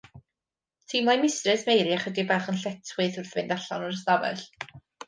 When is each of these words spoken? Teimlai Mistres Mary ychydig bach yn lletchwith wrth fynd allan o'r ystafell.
Teimlai 0.93 1.15
Mistres 1.25 1.67
Mary 1.69 1.93
ychydig 1.99 2.27
bach 2.35 2.51
yn 2.55 2.59
lletchwith 2.65 3.21
wrth 3.23 3.33
fynd 3.37 3.57
allan 3.59 3.89
o'r 3.89 3.99
ystafell. 4.01 4.47